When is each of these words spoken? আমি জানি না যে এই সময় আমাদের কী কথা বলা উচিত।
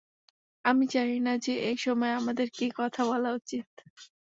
আমি 0.65 0.85
জানি 0.87 1.17
না 1.19 1.33
যে 1.45 1.53
এই 1.69 1.77
সময় 1.77 2.13
আমাদের 2.13 2.47
কী 2.49 2.67
কথা 2.79 3.01
বলা 3.05 3.29
উচিত। 3.31 3.67